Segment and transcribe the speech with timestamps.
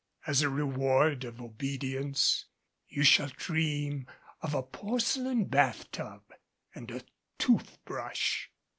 [0.25, 2.45] As a reward of obedience,
[2.87, 4.07] you shall dream
[4.41, 6.23] of a porcelain bath tub
[6.73, 7.03] and a
[7.37, 8.49] tooth brush."